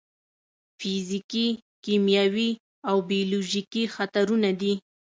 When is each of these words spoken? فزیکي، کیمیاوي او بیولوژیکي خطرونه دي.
فزیکي، 0.79 1.47
کیمیاوي 1.83 2.49
او 2.89 2.95
بیولوژیکي 3.09 3.83
خطرونه 3.95 4.49
دي. 4.61 4.73